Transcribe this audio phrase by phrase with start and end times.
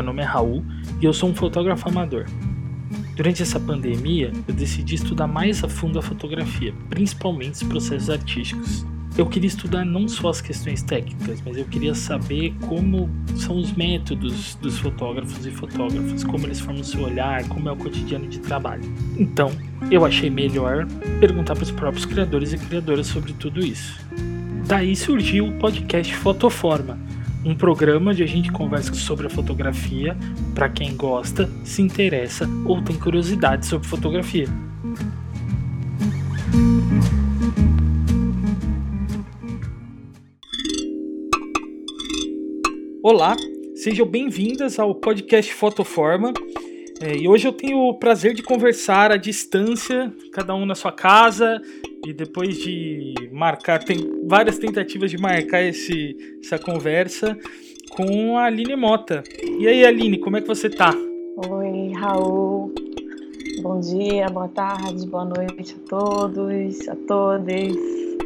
[0.00, 0.64] Meu nome é Raul
[0.98, 2.24] e eu sou um fotógrafo amador.
[3.14, 8.86] Durante essa pandemia, eu decidi estudar mais a fundo a fotografia, principalmente os processos artísticos.
[9.18, 13.72] Eu queria estudar não só as questões técnicas, mas eu queria saber como são os
[13.72, 18.38] métodos dos fotógrafos e fotógrafas, como eles formam seu olhar, como é o cotidiano de
[18.38, 18.82] trabalho.
[19.18, 19.52] Então,
[19.90, 20.86] eu achei melhor
[21.20, 24.00] perguntar para os próprios criadores e criadoras sobre tudo isso.
[24.66, 26.98] Daí surgiu o podcast Fotoforma,
[27.44, 30.16] um programa onde a gente conversa sobre a fotografia
[30.54, 34.46] para quem gosta, se interessa ou tem curiosidade sobre fotografia.
[43.02, 43.34] Olá,
[43.74, 46.34] sejam bem-vindas ao podcast Fotoforma.
[47.00, 50.92] É, e hoje eu tenho o prazer de conversar à distância, cada um na sua
[50.92, 51.58] casa,
[52.06, 57.38] e depois de marcar, tem várias tentativas de marcar esse, essa conversa
[57.90, 59.22] com a Aline Mota.
[59.58, 60.94] E aí, Aline, como é que você tá?
[61.48, 62.72] Oi, Raul.
[63.62, 67.76] Bom dia, boa tarde, boa noite a todos, a todas.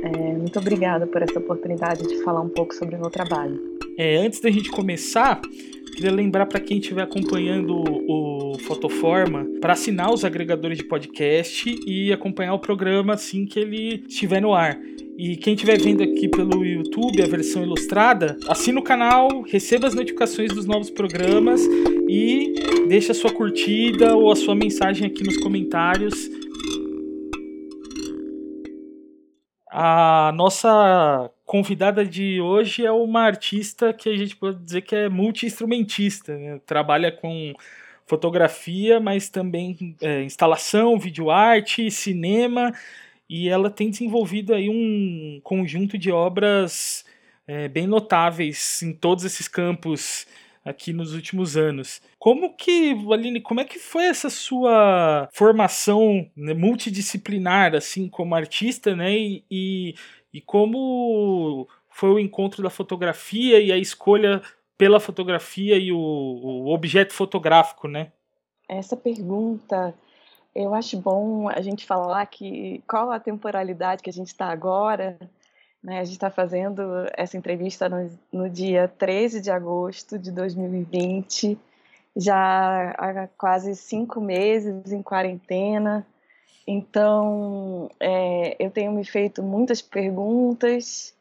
[0.02, 3.60] É, muito obrigada por essa oportunidade de falar um pouco sobre o meu trabalho.
[3.98, 5.40] É, antes da gente começar,
[5.94, 8.33] Queria lembrar para quem estiver acompanhando o
[8.64, 14.40] Fotoforma para assinar os agregadores de podcast e acompanhar o programa assim que ele estiver
[14.40, 14.78] no ar.
[15.16, 19.94] E quem estiver vendo aqui pelo YouTube a versão ilustrada, assina o canal, receba as
[19.94, 21.60] notificações dos novos programas
[22.08, 22.54] e
[22.88, 26.14] deixa a sua curtida ou a sua mensagem aqui nos comentários.
[29.70, 35.08] A nossa convidada de hoje é uma artista que a gente pode dizer que é
[35.08, 36.60] multi-instrumentista, né?
[36.66, 37.52] trabalha com
[38.06, 42.72] fotografia, mas também é, instalação, videoarte, cinema,
[43.28, 47.04] e ela tem desenvolvido aí um conjunto de obras
[47.46, 50.26] é, bem notáveis em todos esses campos
[50.64, 52.00] aqui nos últimos anos.
[52.18, 58.96] Como que, Aline, como é que foi essa sua formação né, multidisciplinar, assim, como artista,
[58.96, 59.94] né, e, e
[60.34, 64.42] e como foi o encontro da fotografia e a escolha
[64.76, 68.12] pela fotografia e o, o objeto fotográfico, né?
[68.68, 69.94] Essa pergunta,
[70.54, 75.18] eu acho bom a gente falar que qual a temporalidade que a gente está agora.
[75.82, 76.00] Né?
[76.00, 76.82] A gente está fazendo
[77.14, 81.58] essa entrevista no, no dia 13 de agosto de 2020,
[82.16, 86.06] já há quase cinco meses em quarentena.
[86.66, 91.14] Então, é, eu tenho me feito muitas perguntas,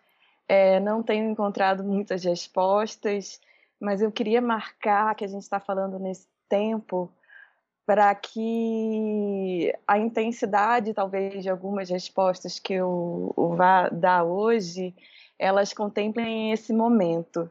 [0.53, 3.41] é, não tenho encontrado muitas respostas,
[3.79, 7.11] mas eu queria marcar que a gente está falando nesse tempo
[7.87, 14.95] para que a intensidade, talvez, de algumas respostas que eu vá dar hoje,
[15.39, 17.49] elas contemplem esse momento,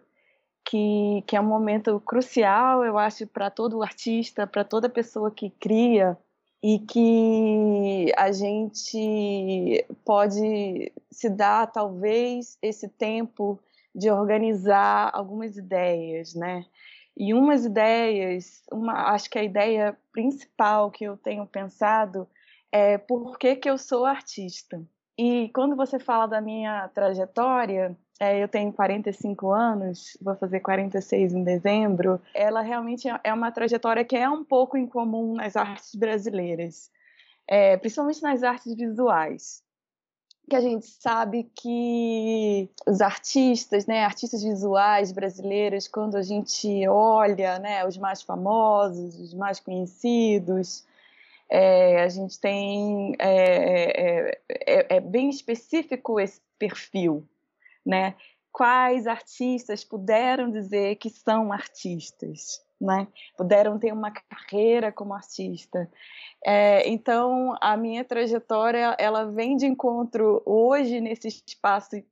[0.64, 5.50] que, que é um momento crucial, eu acho, para todo artista, para toda pessoa que
[5.50, 6.16] cria,
[6.62, 13.58] e que a gente pode se dar talvez esse tempo
[13.94, 16.64] de organizar algumas ideias, né?
[17.16, 22.26] E umas ideias, uma, acho que a ideia principal que eu tenho pensado
[22.70, 24.82] é por que, que eu sou artista.
[25.18, 27.96] E quando você fala da minha trajetória,
[28.30, 32.20] eu tenho 45 anos, vou fazer 46 em dezembro.
[32.34, 36.90] Ela realmente é, é uma trajetória que é um pouco incomum nas artes brasileiras,
[37.48, 39.62] é, principalmente nas artes visuais.
[40.48, 47.58] Que a gente sabe que os artistas, né, artistas visuais brasileiros, quando a gente olha,
[47.58, 50.84] né, os mais famosos, os mais conhecidos,
[51.48, 57.26] é, a gente tem é, é, é, é bem específico esse perfil
[57.84, 58.14] né?
[58.52, 63.08] Quais artistas puderam dizer que são artistas, né?
[63.36, 65.90] Puderam ter uma carreira como artista.
[66.44, 72.02] É, então, a minha trajetória ela vem de encontro hoje nesse espaço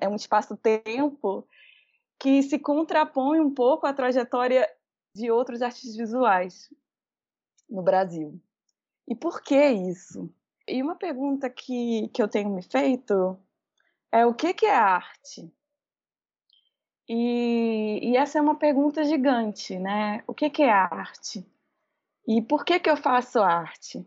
[0.00, 1.46] é um espaço-tempo
[2.18, 4.68] que se contrapõe um pouco à trajetória
[5.14, 6.68] de outros artistas visuais
[7.68, 8.40] no Brasil.
[9.06, 10.30] E por que isso?
[10.66, 13.38] E uma pergunta que, que eu tenho me feito
[14.12, 15.52] é o que, que é arte?
[17.08, 20.22] E, e, essa é uma pergunta gigante, né?
[20.26, 21.46] O que, que é arte?
[22.26, 24.06] E por que, que eu faço arte?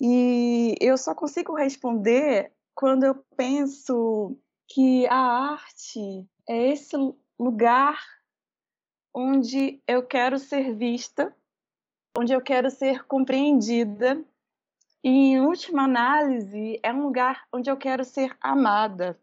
[0.00, 4.36] E eu só consigo responder quando eu penso
[4.68, 5.16] que a
[5.52, 6.96] arte é esse
[7.38, 7.98] lugar
[9.14, 11.34] onde eu quero ser vista,
[12.16, 14.24] onde eu quero ser compreendida
[15.02, 19.18] e, em última análise, é um lugar onde eu quero ser amada.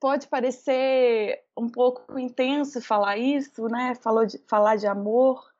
[0.00, 3.94] pode parecer um pouco intenso falar isso, né?
[3.96, 5.52] Falou de, falar de amor,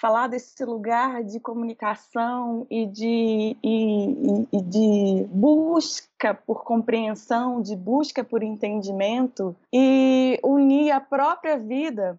[0.00, 8.24] falar desse lugar de comunicação e de, e, e, de busca por compreensão, de busca
[8.24, 12.18] por entendimento e unir a própria vida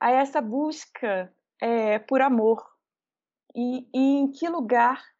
[0.00, 2.66] a essa busca é, por amor.
[3.54, 5.11] E, e em que lugar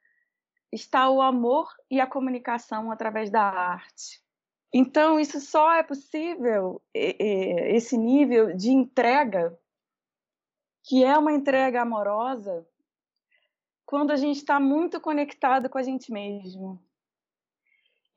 [0.72, 4.22] está o amor e a comunicação através da arte?
[4.72, 9.56] Então, isso só é possível, esse nível de entrega,
[10.82, 12.66] que é uma entrega amorosa,
[13.84, 16.82] quando a gente está muito conectado com a gente mesmo.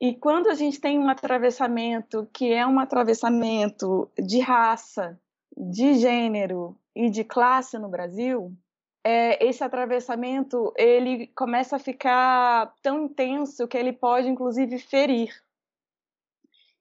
[0.00, 5.20] E quando a gente tem um atravessamento que é um atravessamento de raça,
[5.54, 8.56] de gênero e de classe no Brasil,
[9.08, 15.32] é, esse atravessamento ele começa a ficar tão intenso que ele pode inclusive ferir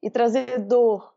[0.01, 1.13] e trazer dor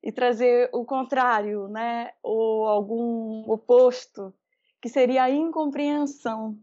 [0.00, 4.32] e trazer o contrário, né, ou algum oposto,
[4.80, 6.56] que seria a incompreensão.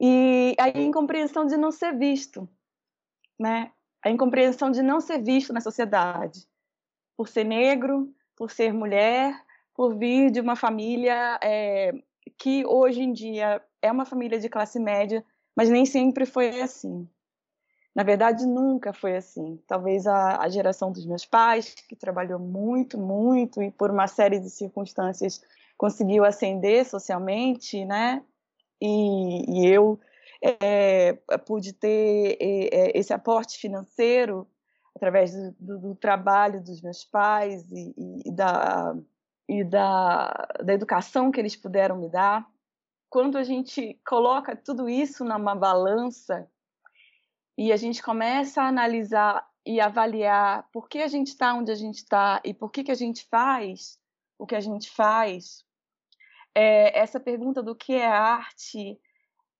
[0.00, 2.48] E a incompreensão de não ser visto,
[3.38, 3.70] né?
[4.02, 6.46] A incompreensão de não ser visto na sociedade,
[7.16, 9.34] por ser negro, por ser mulher,
[9.74, 11.94] por vir de uma família é,
[12.42, 15.24] que hoje em dia é uma família de classe média,
[15.54, 17.08] mas nem sempre foi assim.
[17.94, 19.62] Na verdade, nunca foi assim.
[19.64, 24.40] Talvez a, a, geração dos meus pais, que trabalhou muito, muito e por uma série
[24.40, 25.40] de circunstâncias
[25.78, 28.24] conseguiu ascender socialmente, né?
[28.80, 30.00] E, e eu
[30.42, 31.12] é,
[31.46, 34.48] pude ter é, esse aporte financeiro
[34.96, 37.94] através do, do, do, trabalho dos meus pais e,
[38.26, 38.96] e, da,
[39.52, 42.48] e da, da educação que eles puderam me dar.
[43.10, 46.48] Quando a gente coloca tudo isso numa balança
[47.56, 51.74] e a gente começa a analisar e avaliar por que a gente está onde a
[51.74, 54.00] gente está e por que, que a gente faz
[54.38, 55.64] o que a gente faz,
[56.52, 58.98] é, essa pergunta do que é arte,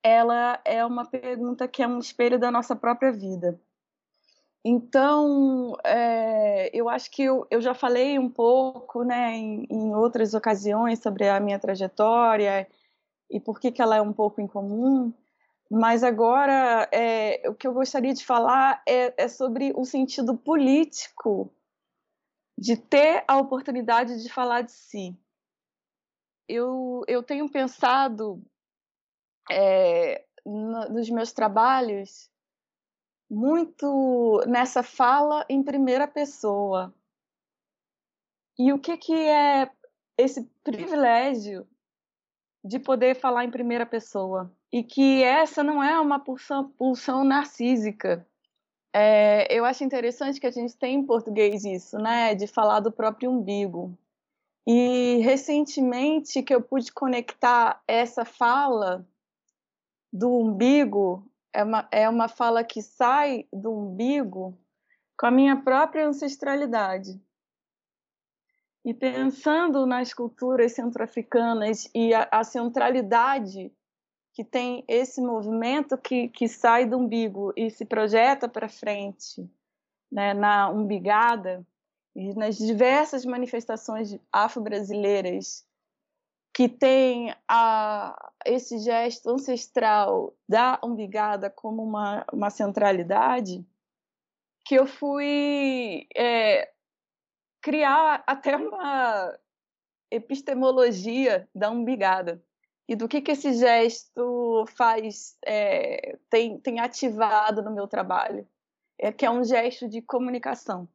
[0.03, 3.61] ela é uma pergunta que é um espelho da nossa própria vida.
[4.65, 10.35] Então, é, eu acho que eu, eu, já falei um pouco, né, em, em, outras
[10.35, 12.69] ocasiões sobre a minha trajetória
[13.29, 15.13] e por que, que ela é um pouco incomum,
[15.71, 21.51] mas agora, é, o que eu gostaria de falar é, é, sobre o sentido político
[22.57, 25.17] de ter a oportunidade de falar de si.
[26.47, 28.41] Eu, eu tenho pensado
[29.51, 32.31] é, no, nos meus trabalhos
[33.33, 36.95] muito nessa fala em primeira pessoa.
[38.59, 39.71] E o que, que é
[40.19, 41.67] esse privilégio
[42.63, 44.53] de poder falar em primeira pessoa?
[44.73, 48.27] e que essa não é uma pulsão, pulsão narcísica.
[48.95, 52.91] É, eu acho interessante que a gente tem em português isso, né, de falar do
[52.91, 53.97] próprio umbigo.
[54.67, 59.07] E recentemente que eu pude conectar essa fala
[60.13, 64.59] do umbigo, é uma, é uma fala que sai do umbigo
[65.19, 67.21] com a minha própria ancestralidade.
[68.85, 73.73] E pensando nas culturas centro-africanas e a, a centralidade
[74.35, 79.49] que tem esse movimento que, que sai do umbigo e se projeta para frente,
[80.11, 81.65] né, na umbigada,
[82.15, 85.65] e nas diversas manifestações afro-brasileiras
[86.53, 93.65] que tem a, esse gesto ancestral da umbigada como uma, uma centralidade,
[94.67, 96.71] que eu fui é,
[97.63, 99.37] criar até uma
[100.11, 102.45] epistemologia da umbigada
[102.87, 108.47] e do que, que esse gesto faz, é, tem, tem ativado no meu trabalho.
[108.99, 110.87] É que é um gesto de comunicação.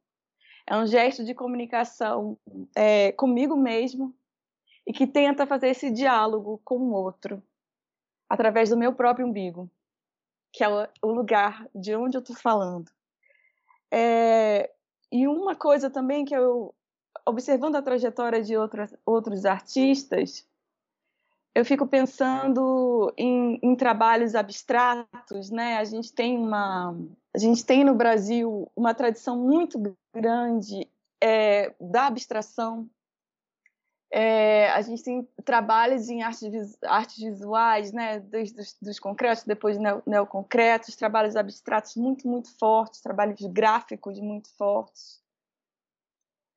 [0.68, 2.38] É um gesto de comunicação
[2.76, 4.16] é, comigo mesmo
[4.88, 7.44] e que tenta fazer esse diálogo com o outro
[8.30, 9.70] através do meu próprio umbigo,
[10.54, 12.90] que é o lugar de onde eu estou falando.
[13.92, 14.72] É,
[15.12, 16.74] e uma coisa também que eu,
[17.26, 20.48] observando a trajetória de outras, outros artistas,
[21.54, 25.78] eu fico pensando em, em, trabalhos abstratos, né?
[25.78, 26.96] A gente tem uma,
[27.36, 29.82] a gente tem no Brasil uma tradição muito
[30.14, 30.88] grande
[31.22, 32.88] é, da abstração.
[34.10, 38.20] É, a gente tem trabalhos em artes, artes visuais, né?
[38.20, 44.50] Desde os, dos concretos, depois neo, neoconcretos, trabalhos abstratos muito, muito fortes, trabalhos gráficos muito
[44.56, 45.22] fortes.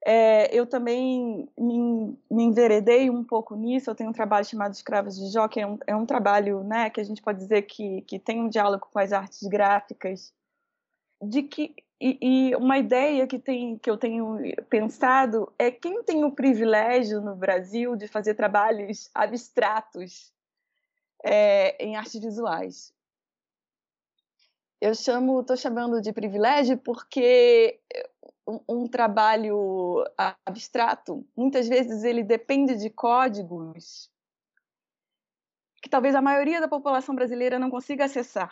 [0.06, 3.90] É, eu também me, me, enveredei um pouco nisso.
[3.90, 6.88] Eu tenho um trabalho chamado Escravos de Jó, que é um, é um trabalho né,
[6.88, 10.32] que a gente pode dizer que, que tem um diálogo com as artes gráficas,
[11.22, 14.38] de que e, e, uma ideia que, tem, que eu tenho
[14.70, 20.32] pensado é quem tem o privilégio no Brasil de fazer trabalhos abstratos
[21.22, 22.94] é, em artes visuais.
[24.80, 27.78] Eu chamo, estou chamando de privilégio porque
[28.48, 30.02] um, um, trabalho
[30.46, 34.10] abstrato, muitas vezes ele depende de códigos
[35.82, 38.50] que talvez a maioria da população brasileira não consiga acessar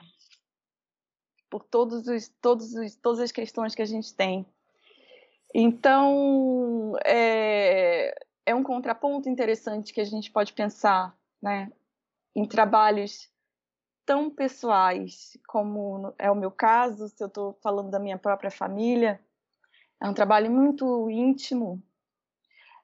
[1.51, 4.47] por todos os, todos os, todas as questões que a gente tem.
[5.55, 8.15] Então, é,
[8.45, 11.73] é um contraponto interessante que a gente pode pensar né,
[12.35, 13.31] em trabalhos
[14.05, 19.21] tão pessoais como é o meu caso, se eu estou falando da minha própria família,
[20.01, 21.83] é um trabalho muito íntimo,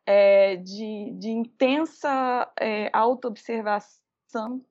[0.04, 4.62] é, de, de, intensa é, autoobservação,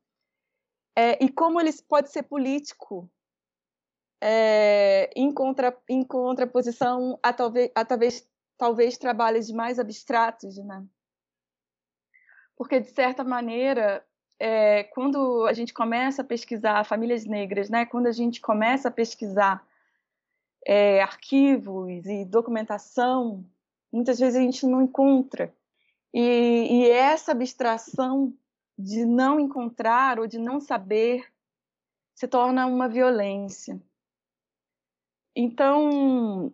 [0.96, 3.10] é, e como ele pode ser político
[4.26, 8.26] é, em, contra, em contraposição a talvez, a talvez,
[8.58, 10.82] talvez trabalhos mais abstratos, né?
[12.56, 14.02] Porque, de certa maneira,
[14.40, 17.86] é, quando a gente começa a pesquisar famílias negras, né?
[17.86, 19.68] Quando a gente começa a pesquisar
[20.66, 23.44] é, arquivos e documentação,
[23.92, 25.54] muitas vezes a gente não encontra.
[26.14, 26.22] E,
[26.72, 28.34] e essa abstração
[28.80, 31.28] de não encontrar ou de não saber
[32.16, 33.82] se torna uma violência.
[35.36, 36.54] Então,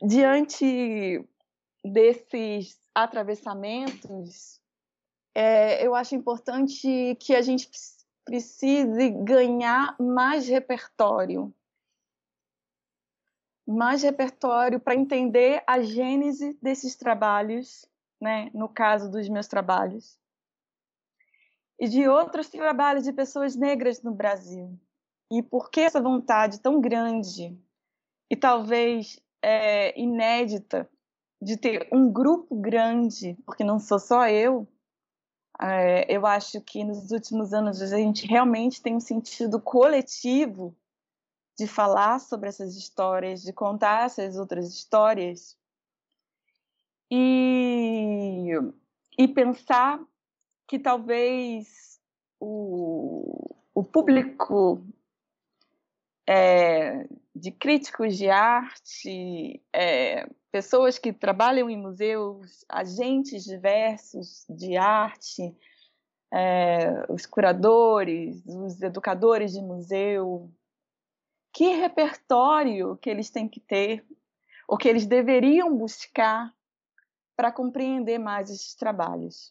[0.00, 1.24] diante
[1.84, 4.60] desses atravessamentos,
[5.34, 7.68] é, eu acho importante que a gente
[8.24, 11.52] precise ganhar mais repertório.
[13.66, 17.84] Mais repertório para entender a gênese desses trabalhos,
[18.20, 18.50] né?
[18.54, 20.18] no caso dos meus trabalhos,
[21.78, 24.78] e de outros trabalhos de pessoas negras no Brasil.
[25.30, 27.56] E por que essa vontade tão grande
[28.30, 30.88] e talvez é, inédita
[31.40, 34.66] de ter um grupo grande, porque não sou só eu,
[35.60, 40.76] é, eu acho que nos últimos anos a gente realmente tem um sentido coletivo
[41.58, 45.58] de falar sobre essas histórias, de contar essas outras histórias.
[47.10, 48.50] E,
[49.18, 50.00] e pensar
[50.68, 51.98] que talvez
[52.38, 54.80] o, o público
[56.30, 65.56] é, de críticos de arte, é, pessoas que trabalham em museus, agentes diversos de arte,
[66.30, 70.52] é, os curadores, os educadores de museu.
[71.50, 74.04] Que repertório que eles têm que ter,
[74.68, 76.54] ou que eles deveriam buscar
[77.34, 79.50] para compreender mais esses trabalhos?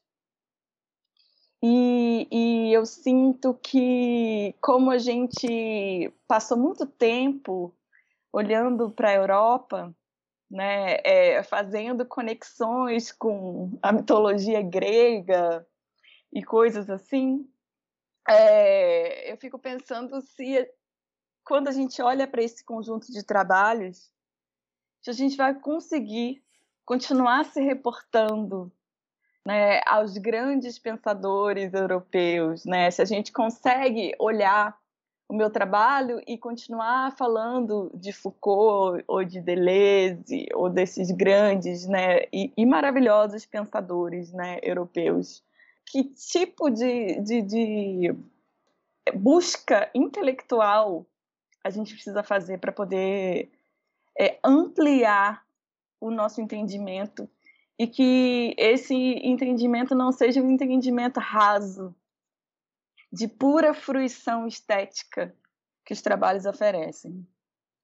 [1.61, 7.75] E, e, eu sinto que, como a gente passou muito tempo
[8.31, 9.95] olhando para a Europa,
[10.49, 15.67] né, é, fazendo conexões com a mitologia grega
[16.31, 17.49] e coisas assim,
[18.27, 20.69] é, eu fico pensando se,
[21.43, 24.11] quando a gente olha para esse conjunto de trabalhos,
[25.01, 26.43] se a gente vai conseguir
[26.85, 28.71] continuar se reportando
[29.47, 32.91] né, aos grandes pensadores europeus, né?
[32.91, 34.77] Se a gente consegue olhar
[35.25, 42.23] o meu trabalho e continuar falando de Foucault ou de Deleuze ou desses grandes, né,
[42.33, 45.41] e, e maravilhosos pensadores, né, europeus,
[45.85, 48.15] que tipo de, de, de
[49.15, 51.05] busca intelectual
[51.63, 53.49] a gente precisa fazer para poder
[54.19, 55.41] é, ampliar
[56.01, 57.29] o nosso entendimento
[57.79, 61.95] e que esse entendimento não seja um entendimento raso,
[63.11, 65.35] de pura fruição estética
[65.85, 67.25] que os trabalhos oferecem.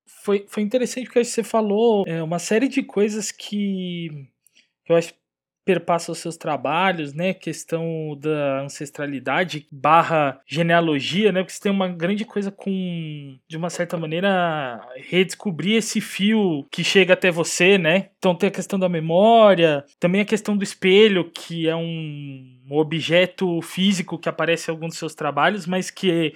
[0.06, 4.10] Foi, foi interessante porque você falou é, uma série de coisas que,
[4.84, 5.14] que eu acho
[5.66, 7.34] perpassa os seus trabalhos, né?
[7.34, 11.42] Questão da ancestralidade barra genealogia, né?
[11.42, 16.84] Porque você tem uma grande coisa com, de uma certa maneira, redescobrir esse fio que
[16.84, 18.10] chega até você, né?
[18.18, 23.62] Então tem a questão da memória, também a questão do espelho, que é um objeto
[23.62, 26.34] físico que aparece em alguns dos seus trabalhos, mas que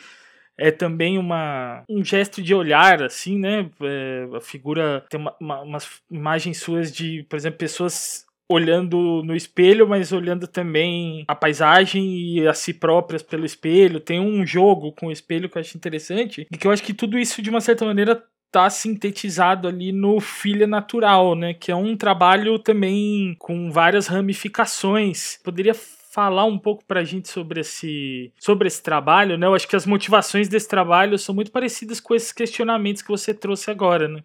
[0.58, 3.70] é também uma, um gesto de olhar, assim, né?
[3.82, 9.36] É, a figura tem uma, uma, umas imagens suas de, por exemplo, pessoas olhando no
[9.36, 14.00] espelho, mas olhando também a paisagem e a si próprias pelo espelho.
[14.00, 16.94] Tem um jogo com o espelho que eu acho interessante e que eu acho que
[16.94, 21.76] tudo isso de uma certa maneira tá sintetizado ali no Filha Natural, né, que é
[21.76, 25.38] um trabalho também com várias ramificações.
[25.44, 29.46] Poderia falar um pouco para a gente sobre esse, sobre esse trabalho, né?
[29.46, 33.36] Eu acho que as motivações desse trabalho são muito parecidas com esses questionamentos que você
[33.36, 34.24] trouxe agora, né?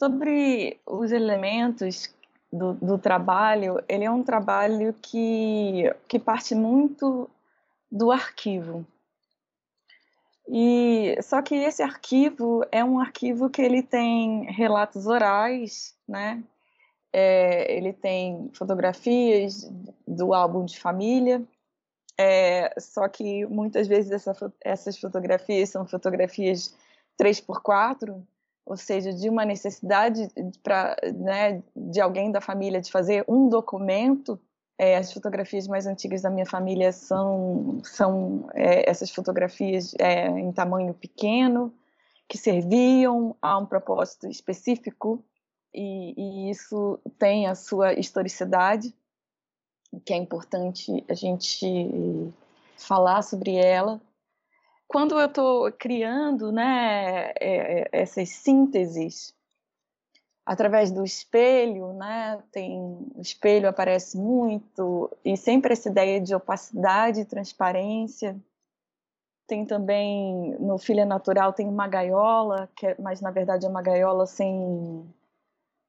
[0.00, 2.12] Sobre os elementos
[2.52, 7.28] do, do trabalho, ele é um trabalho que, que parte muito
[7.90, 8.86] do arquivo.
[10.48, 16.42] E só que esse arquivo é um arquivo que ele tem relatos orais, né?
[17.12, 19.70] É, ele tem fotografias
[20.06, 21.42] do álbum de família,
[22.18, 26.74] é, só que muitas vezes essa, essas fotografias são fotografias
[27.20, 28.20] 3x4,
[28.68, 30.28] ou seja, de uma necessidade
[30.62, 34.38] para né, de alguém da família de fazer um documento.
[34.76, 40.52] É, as fotografias mais antigas da minha família são, são é, essas fotografias é, em
[40.52, 41.74] tamanho pequeno,
[42.28, 45.24] que serviam a um propósito específico,
[45.74, 48.94] e, e isso tem a sua historicidade,
[50.04, 52.30] que é importante a gente
[52.76, 54.00] falar sobre ela
[54.88, 59.34] quando eu estou criando né, é, é, essas sínteses
[60.46, 62.80] através do espelho, né, tem
[63.14, 68.34] o espelho aparece muito e sempre essa ideia de opacidade e transparência.
[69.46, 73.82] Tem também no Filha Natural tem uma gaiola, que é, mas na verdade é uma
[73.82, 75.06] gaiola sem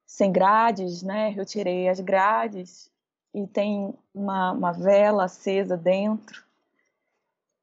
[0.06, 1.32] sem grades, né?
[1.36, 2.90] Eu tirei as grades
[3.32, 6.49] e tem uma, uma vela acesa dentro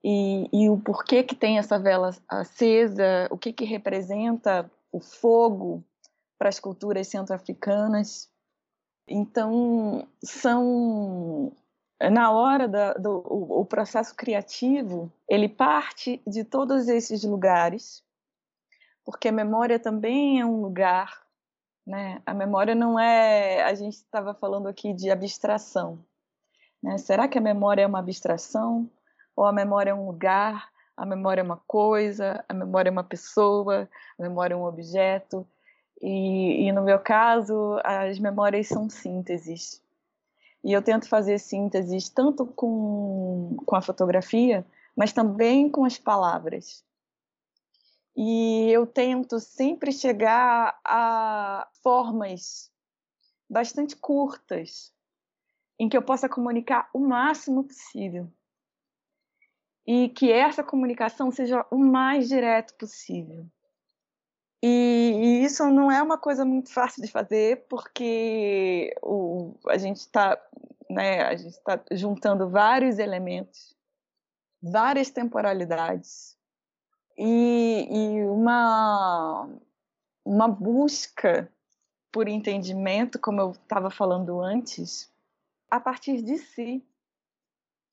[0.10, 5.84] e, e o porquê que tem essa vela acesa, o que, que representa o fogo
[6.40, 8.30] para as culturas centro-africanas.
[9.06, 11.52] Então, são
[12.10, 18.02] na hora da, do o, o processo criativo, ele parte de todos esses lugares,
[19.04, 21.22] porque a memória também é um lugar,
[21.86, 22.22] né?
[22.26, 26.00] A memória não é, a gente estava falando aqui de abstração,
[26.82, 26.98] né?
[26.98, 28.90] Será que a memória é uma abstração?
[29.38, 33.04] Ou a memória é um lugar, a memória é uma coisa, a memória é uma
[33.04, 35.48] pessoa, a memória é um objeto.
[36.02, 39.80] E, e no meu caso, as memórias são sínteses.
[40.64, 46.84] E eu tento fazer sínteses tanto com, com a fotografia, mas também com as palavras.
[48.16, 52.72] E eu tento sempre chegar a formas
[53.48, 54.92] bastante curtas
[55.78, 58.28] em que eu possa comunicar o máximo possível
[59.88, 63.48] e que essa comunicação seja o mais direto possível.
[64.62, 69.98] E, e, isso não é uma coisa muito fácil de fazer, porque o, a gente
[69.98, 70.38] está
[70.90, 73.76] né, a gente tá juntando vários elementos,
[74.62, 76.38] várias temporalidades,
[77.18, 79.50] e, e uma,
[80.24, 81.52] uma busca
[82.12, 85.12] por entendimento, como eu estava falando antes,
[85.70, 86.86] a partir de si.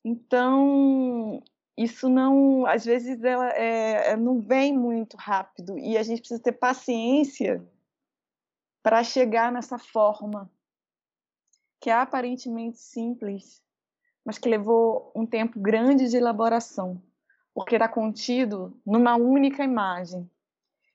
[0.05, 1.43] Então,
[1.77, 6.41] isso não, às vezes, ela é, é, não vem muito rápido e a gente precisa
[6.41, 7.67] ter paciência
[8.83, 10.51] para chegar nessa forma
[11.81, 13.61] que é aparentemente simples,
[14.25, 17.03] mas que levou um tempo grande de elaboração,
[17.53, 20.31] porque está contido numa única imagem.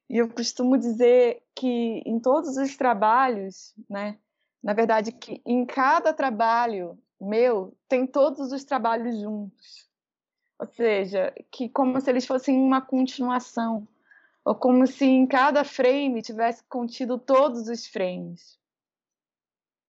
[0.10, 4.18] E eu costumo dizer que em todos os trabalhos, né,
[4.64, 9.89] na verdade, que em cada trabalho meu tem todos os trabalhos juntos
[10.60, 13.88] ou seja, que como se eles fossem uma continuação,
[14.44, 18.60] ou como se em cada frame tivesse contido todos os frames.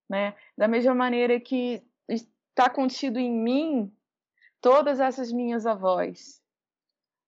[0.08, 0.36] Né?
[0.56, 3.92] Da mesma maneira que está contido em mim
[4.60, 6.40] todas essas minhas avós.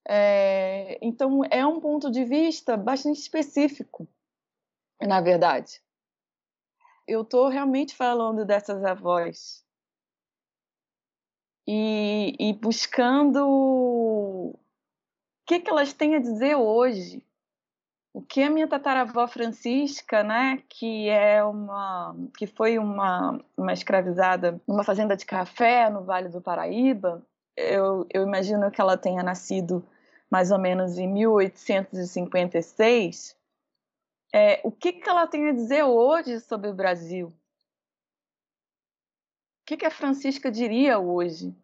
[0.07, 4.07] É, então, é um ponto de vista bastante específico,
[5.01, 5.81] na verdade.
[7.09, 9.65] Eu estou realmente falando dessas avós
[11.67, 14.59] e, e buscando o
[15.47, 17.25] que, que elas têm a dizer hoje.
[18.15, 24.61] O que a minha tataravó Francisca, né, que é uma, que foi uma, uma escravizada
[24.69, 29.87] numa fazenda de café no Vale do Paraíba, eu, eu imagino que ela tenha nascido
[30.31, 33.37] mais ou menos em 1856.
[34.35, 37.33] É, o que, que ela tem a dizer hoje sobre o Brasil?
[39.63, 41.55] O que, que a Francisca diria hoje?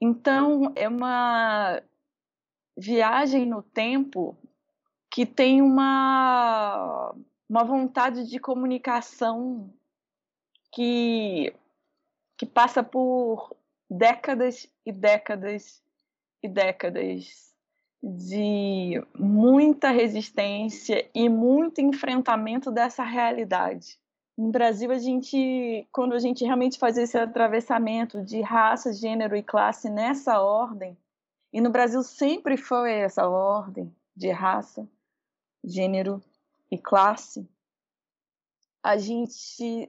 [0.00, 1.82] Então, é uma
[2.76, 4.38] viagem no tempo
[5.10, 7.12] que tem uma,
[7.48, 9.68] uma vontade de comunicação
[10.72, 11.52] que,
[12.36, 13.56] que passa por
[13.90, 15.82] décadas e décadas
[16.40, 17.52] e décadas
[18.00, 23.98] de muita resistência e muito enfrentamento dessa realidade
[24.38, 29.42] No Brasil, a gente, quando a gente realmente faz esse atravessamento de raça, gênero e
[29.42, 30.96] classe nessa ordem,
[31.52, 34.88] e no Brasil sempre foi essa ordem de raça,
[35.64, 36.22] gênero
[36.70, 37.48] e classe,
[38.80, 39.32] a gente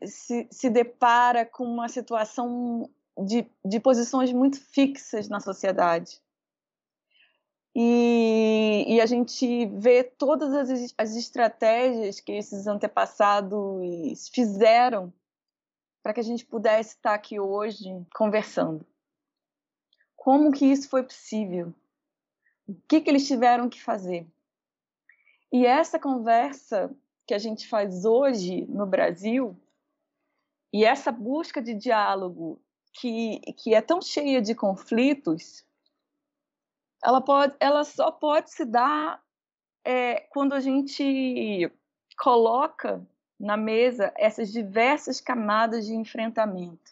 [0.08, 6.20] se, se depara com uma situação de, de posições muito fixas na sociedade.
[7.76, 15.14] E, e, a gente vê todas as, as estratégias que esses antepassados fizeram
[16.02, 18.86] para que a gente pudesse estar aqui hoje conversando.
[20.16, 21.74] Como que isso foi possível?
[22.68, 24.28] O que, que eles tiveram que fazer?
[25.52, 26.94] E essa conversa
[27.26, 29.56] que a gente faz hoje no Brasil,
[30.74, 32.62] e essa busca de diálogo
[32.94, 35.64] que, que é tão cheia de conflitos,
[37.04, 39.24] ela, pode, ela só pode se dar
[39.84, 41.72] é, quando a gente
[42.18, 43.06] coloca
[43.40, 46.92] na mesa essas diversas camadas de enfrentamento,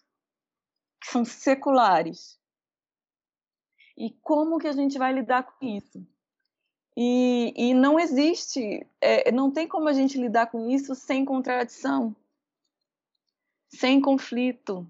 [1.02, 2.40] que são seculares.
[3.98, 6.08] E como que a gente vai lidar com isso?
[6.96, 12.16] E, e não existe, é, não tem como a gente lidar com isso sem contradição,
[13.70, 14.88] sem conflito,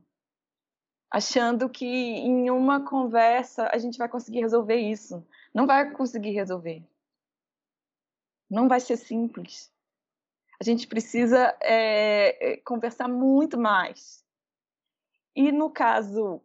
[1.10, 5.26] achando que em uma conversa a gente vai conseguir resolver isso.
[5.54, 6.84] Não vai conseguir resolver.
[8.50, 9.72] Não vai ser simples.
[10.60, 14.26] A gente precisa é, é, conversar muito mais.
[15.36, 16.42] E no caso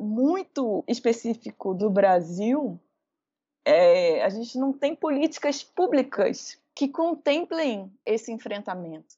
[0.00, 2.80] muito específico do Brasil,
[3.64, 9.14] é, a gente não tem políticas públicas que contemplem esse enfrentamento.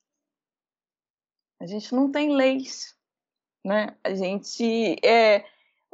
[1.61, 2.98] A gente não tem leis
[3.64, 3.96] né?
[4.03, 5.44] A gente é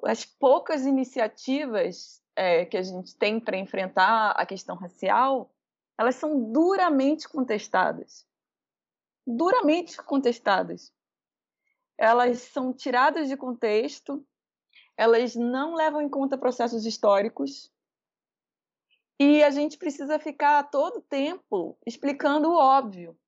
[0.04, 5.50] as poucas iniciativas é, que a gente tem para enfrentar a questão racial,
[5.98, 8.26] elas são duramente contestadas,
[9.26, 10.92] duramente contestadas.
[11.96, 14.24] Elas são tiradas de contexto,
[14.96, 17.72] elas não levam em conta processos históricos,
[19.20, 23.18] e a gente precisa ficar todo tempo explicando o óbvio.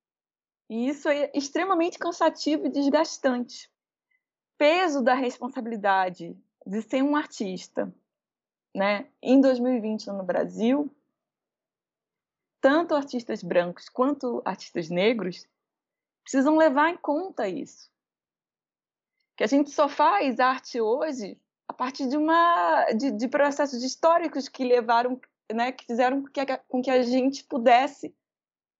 [0.69, 3.70] E isso é extremamente cansativo e desgastante
[4.61, 7.91] peso da responsabilidade de ser um artista,
[8.75, 10.87] né, em 2020 no Brasil,
[12.61, 15.47] tanto artistas brancos quanto artistas negros
[16.21, 17.89] precisam levar em conta isso.
[19.35, 24.47] Que a gente só faz arte hoje a partir de uma de, de processos históricos
[24.47, 25.19] que levaram,
[25.51, 28.15] né, que fizeram com que, com que a gente pudesse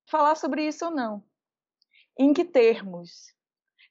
[0.05, 1.23] falar sobre isso ou não.
[2.15, 3.33] Em que termos?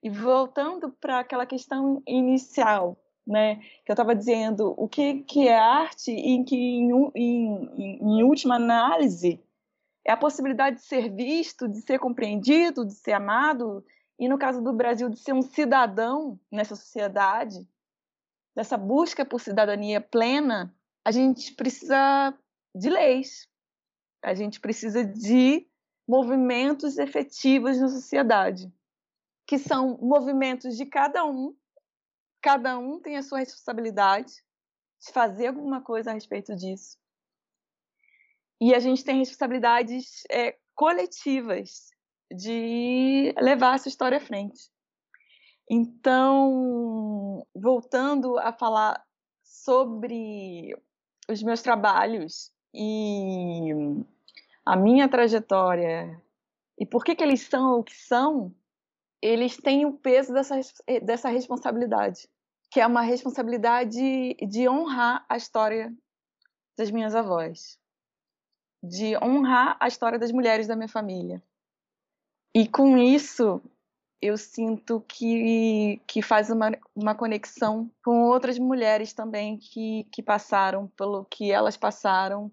[0.03, 5.59] E voltando para aquela questão inicial, né, que eu estava dizendo, o que, que é
[5.59, 9.43] arte e que, em, em, em última análise,
[10.05, 13.85] é a possibilidade de ser visto, de ser compreendido, de ser amado,
[14.19, 17.69] e no caso do Brasil, de ser um cidadão nessa sociedade,
[18.57, 22.35] dessa busca por cidadania plena, a gente precisa
[22.75, 23.49] de leis,
[24.23, 25.67] a gente precisa de
[26.09, 28.73] movimentos efetivos na sociedade
[29.51, 31.53] que são movimentos de cada um,
[32.41, 34.33] cada um tem a sua responsabilidade
[35.05, 36.97] de fazer alguma coisa a respeito disso.
[38.61, 41.91] E a gente tem responsabilidades é, coletivas
[42.33, 44.71] de levar essa história à frente.
[45.69, 49.05] Então, voltando a falar
[49.43, 50.81] sobre
[51.29, 53.73] os meus trabalhos e
[54.65, 56.23] a minha trajetória
[56.79, 58.55] e por que, que eles são o que são,
[59.23, 62.29] eles têm o peso dessa, eh, dessa responsabilidade,
[62.71, 65.95] que é uma responsabilidade de honrar a história
[66.77, 67.79] das minhas avós,
[68.83, 71.43] de honrar a história das mulheres da minha família.
[72.55, 73.63] E com isso,
[74.21, 80.89] eu sinto que, que faz uma, uma conexão com outras mulheres também que, que passaram
[80.89, 82.51] pelo que elas passaram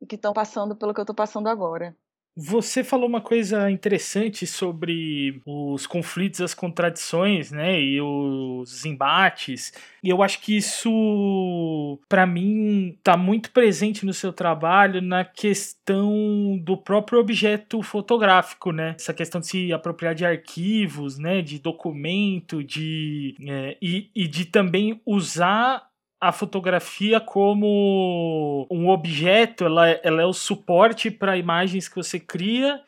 [0.00, 1.96] e que estão passando pelo que eu estou passando agora.
[2.34, 9.70] Você falou uma coisa interessante sobre os conflitos, as contradições, né, e os embates.
[10.02, 16.58] E eu acho que isso, para mim, está muito presente no seu trabalho na questão
[16.58, 18.94] do próprio objeto fotográfico, né?
[18.98, 24.46] Essa questão de se apropriar de arquivos, né, de documento, de é, e, e de
[24.46, 25.91] também usar
[26.22, 32.80] a fotografia como um objeto, ela, ela é o suporte para imagens que você cria,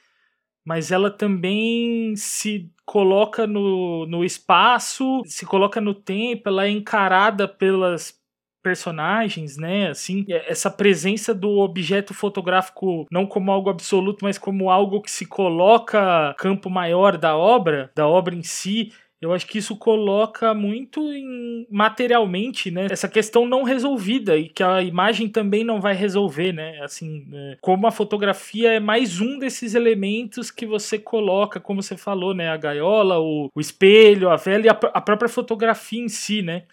[0.65, 7.49] mas ela também se coloca no, no espaço, se coloca no tempo, ela é encarada
[7.49, 8.17] pelas
[8.63, 9.89] personagens, né?
[9.89, 15.27] Assim, essa presença do objeto fotográfico não como algo absoluto, mas como algo que se
[15.27, 18.93] coloca campo maior da obra, da obra em si.
[19.25, 22.89] Eu acho que isso coloca muito em, materialmente, né?
[22.91, 26.79] Essa questão não resolvida e que a imagem também não vai resolver, né?
[26.83, 31.97] Assim, é, como a fotografia é mais um desses elementos que você coloca, como você
[31.97, 32.51] falou, né?
[32.51, 36.65] A gaiola, o, o espelho, a vela e a, a própria fotografia em si, né?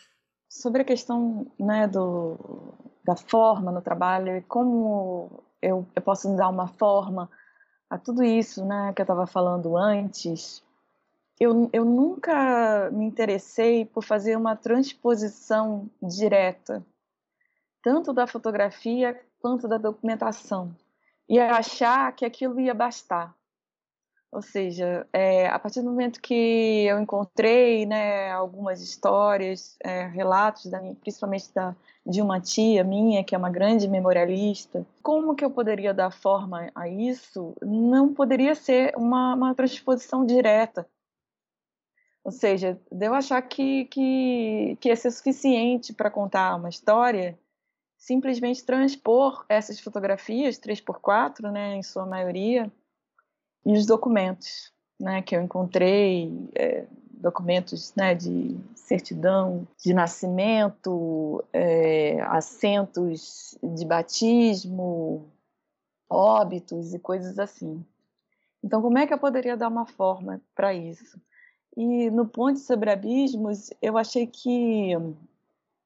[0.49, 2.37] Sobre a questão né, do,
[3.05, 7.29] da forma no trabalho e como eu, eu posso dar uma forma
[7.89, 10.61] a tudo isso né, que eu estava falando antes,
[11.41, 16.85] eu, eu nunca me interessei por fazer uma transposição direta,
[17.81, 20.71] tanto da fotografia quanto da documentação,
[21.27, 23.35] e achar que aquilo ia bastar.
[24.31, 30.67] Ou seja, é, a partir do momento que eu encontrei né, algumas histórias, é, relatos,
[30.67, 31.75] da, principalmente da,
[32.05, 36.69] de uma tia minha, que é uma grande memorialista, como que eu poderia dar forma
[36.75, 37.55] a isso?
[37.63, 40.87] Não poderia ser uma, uma transposição direta.
[42.23, 47.37] Ou seja, de eu achar que, que, que ia ser suficiente para contar uma história,
[47.97, 52.71] simplesmente transpor essas fotografias, 3x4, né, em sua maioria,
[53.65, 62.21] e os documentos né, que eu encontrei, é, documentos né, de certidão de nascimento, é,
[62.21, 65.27] assentos de batismo,
[66.09, 67.83] óbitos e coisas assim.
[68.63, 71.19] Então, como é que eu poderia dar uma forma para isso?
[71.75, 74.91] E no Ponte sobre Abismos, eu achei que,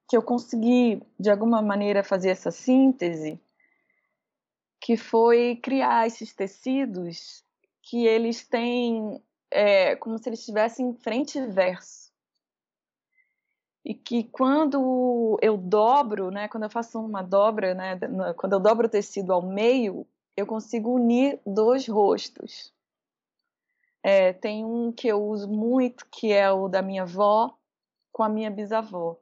[0.08, 3.40] que eu consegui, de alguma maneira, fazer essa síntese,
[4.80, 7.44] que foi criar esses tecidos
[7.82, 12.12] que eles têm é, como se eles estivessem frente e verso.
[13.84, 17.96] E que quando eu dobro, né, quando eu faço uma dobra, né,
[18.36, 20.04] quando eu dobro o tecido ao meio,
[20.36, 22.74] eu consigo unir dois rostos.
[24.02, 27.56] É, tem um que eu uso muito, que é o da minha avó
[28.12, 29.16] com a minha bisavó.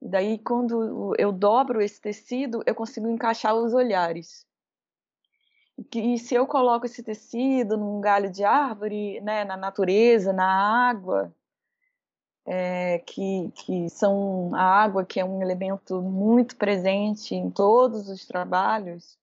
[0.00, 4.46] E daí, quando eu dobro esse tecido, eu consigo encaixar os olhares.
[5.94, 11.34] E se eu coloco esse tecido num galho de árvore, né, na natureza, na água,
[12.46, 18.24] é, que, que são a água que é um elemento muito presente em todos os
[18.24, 19.18] trabalhos,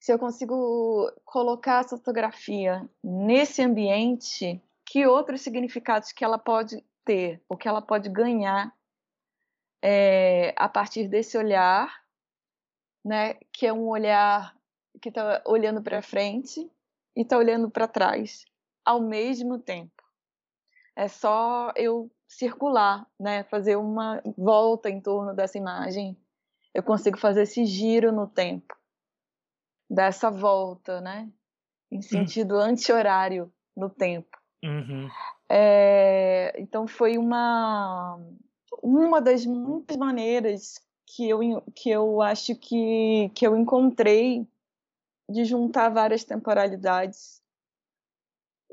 [0.00, 7.42] se eu consigo colocar essa fotografia nesse ambiente, que outros significados que ela pode ter,
[7.46, 8.74] o que ela pode ganhar
[9.82, 12.02] é, a partir desse olhar,
[13.04, 14.56] né, que é um olhar
[15.02, 16.60] que está olhando para frente
[17.14, 18.46] e está olhando para trás
[18.84, 20.02] ao mesmo tempo.
[20.96, 26.16] É só eu circular, né, fazer uma volta em torno dessa imagem.
[26.72, 28.79] Eu consigo fazer esse giro no tempo,
[29.90, 31.28] dessa volta, né,
[31.90, 32.02] em hum.
[32.02, 32.60] sentido uhum.
[32.60, 34.38] anti-horário no tempo.
[34.64, 35.08] Uhum.
[35.48, 38.18] É, então foi uma
[38.82, 41.40] uma das muitas maneiras que eu,
[41.74, 44.46] que eu acho que, que eu encontrei
[45.28, 47.42] de juntar várias temporalidades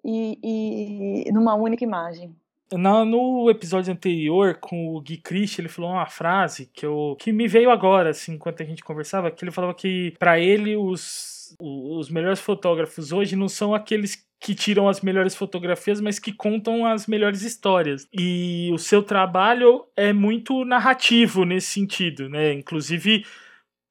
[0.03, 2.35] e, e numa única imagem.
[2.71, 7.31] No, no episódio anterior, com o Gui Christ, ele falou uma frase que, eu, que
[7.31, 11.55] me veio agora, assim, enquanto a gente conversava, que ele falava que, para ele, os,
[11.59, 16.85] os melhores fotógrafos hoje não são aqueles que tiram as melhores fotografias, mas que contam
[16.85, 18.07] as melhores histórias.
[18.13, 22.53] E o seu trabalho é muito narrativo nesse sentido, né?
[22.53, 23.25] Inclusive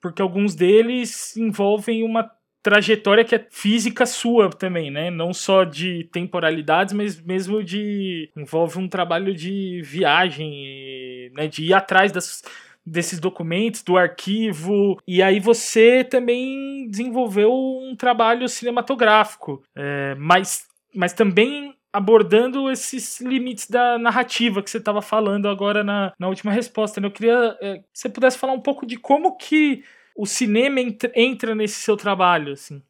[0.00, 2.30] porque alguns deles envolvem uma
[2.66, 5.08] trajetória que é física sua também, né?
[5.08, 11.46] Não só de temporalidades, mas mesmo de envolve um trabalho de viagem, né?
[11.46, 12.42] De ir atrás das,
[12.84, 15.00] desses documentos, do arquivo.
[15.06, 23.70] E aí você também desenvolveu um trabalho cinematográfico, é, mas, mas também abordando esses limites
[23.70, 27.00] da narrativa que você estava falando agora na, na última resposta.
[27.00, 27.06] Né?
[27.06, 29.84] Eu queria é, que você pudesse falar um pouco de como que
[30.16, 30.80] o cinema
[31.14, 32.82] entra, nesse seu trabalho, assim?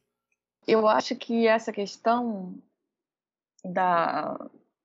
[0.65, 2.55] Eu acho que essa questão
[3.63, 4.39] da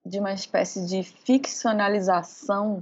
[0.05, 2.81] de uma espécie de ficcionalização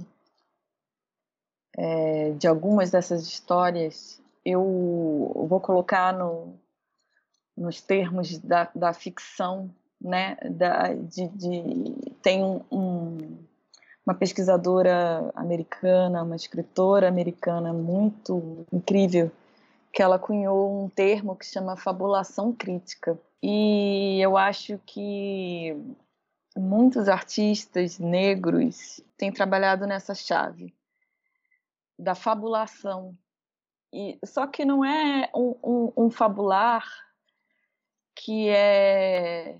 [1.77, 6.55] é, de algumas dessas histórias, eu vou colocar no,
[7.55, 9.69] nos termos da, da ficção,
[9.99, 10.35] né?
[10.49, 13.37] Da, de, de tem um, um,
[14.05, 19.31] uma pesquisadora americana, uma escritora americana muito incrível,
[19.91, 23.19] que ela cunhou um termo que se chama fabulação crítica.
[23.43, 25.75] E eu acho que
[26.55, 30.73] muitos artistas negros têm trabalhado nessa chave
[31.97, 33.17] da fabulação.
[33.93, 36.85] E, só que não é um, um, um fabular
[38.15, 39.57] que é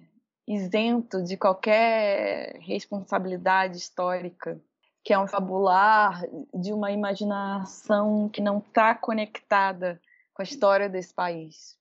[0.47, 4.61] isento de qualquer responsabilidade histórica,
[5.03, 6.21] que é um fabular
[6.53, 9.99] de uma imaginação que não está conectada
[10.33, 11.77] com a história desse país.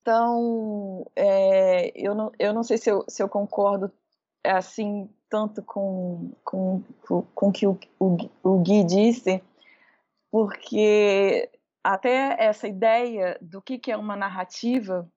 [0.00, 3.92] Então, é, eu, não, eu não sei se eu, se eu concordo
[4.44, 6.82] assim tanto com, com,
[7.34, 9.42] com que o, o, o Gui disse,
[10.30, 11.50] porque
[11.82, 15.10] até essa ideia do que, que é uma narrativa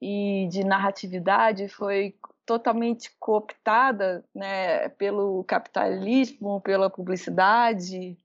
[0.00, 8.18] e de narratividade foi totalmente cooptada né, pelo capitalismo, pela publicidade.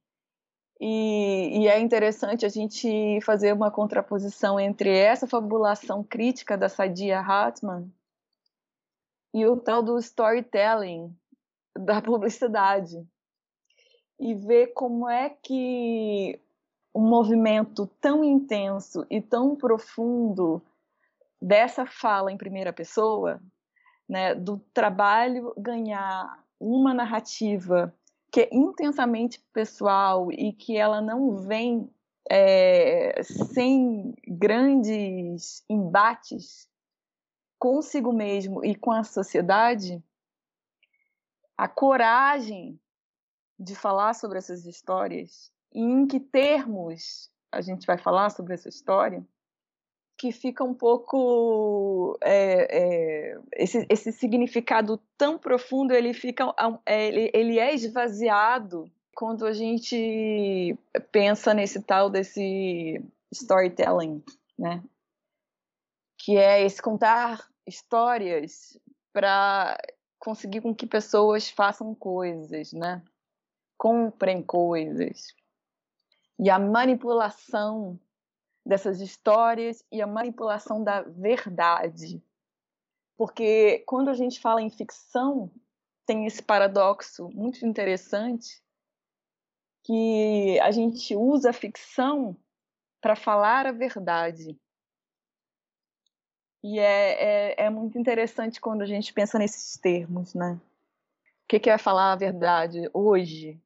[0.79, 7.19] E, e, é interessante a gente fazer uma contraposição entre essa fabulação crítica da Sadia
[7.19, 7.91] Hartman
[9.33, 11.13] e o tal do storytelling
[11.77, 13.05] da publicidade.
[14.17, 16.39] E ver como é que
[16.95, 20.61] um movimento tão intenso e tão profundo
[21.41, 23.41] dessa fala em primeira pessoa,
[24.07, 27.93] né, do trabalho ganhar uma narrativa
[28.31, 31.89] que é intensamente pessoal e que ela não vem
[32.29, 36.69] é, sem grandes embates
[37.57, 40.01] consigo mesmo e com a sociedade,
[41.57, 42.79] a coragem
[43.59, 48.69] de falar sobre essas histórias e em que termos a gente vai falar sobre essa
[48.69, 49.25] história,
[50.19, 56.53] que fica um pouco é, é, esse, esse, significado tão profundo ele fica
[56.85, 60.77] é, ele, ele é esvaziado quando a gente
[61.09, 63.01] pensa nesse tal desse
[63.31, 64.21] storytelling,
[64.57, 64.83] né?
[66.17, 68.77] Que é esse contar histórias
[69.13, 69.77] para
[70.19, 73.01] conseguir com que pessoas façam coisas, né?
[73.77, 75.33] Comprem coisas.
[76.37, 77.97] E a manipulação
[78.69, 82.23] dessas histórias e a manipulação da verdade.
[83.17, 85.51] Porque quando a gente fala em ficção,
[86.05, 88.61] tem esse paradoxo muito interessante
[89.83, 92.37] que a gente usa a ficção
[93.01, 94.55] para falar a verdade.
[96.63, 100.61] E é, é, é, muito interessante quando a gente pensa nesses termos, né?
[101.43, 103.59] O que, que é falar a verdade hoje,